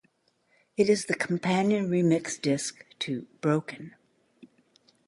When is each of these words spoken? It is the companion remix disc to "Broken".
It 0.77 0.89
is 0.89 1.05
the 1.05 1.13
companion 1.13 1.87
remix 1.91 2.41
disc 2.41 2.83
to 3.01 3.27
"Broken". 3.39 3.93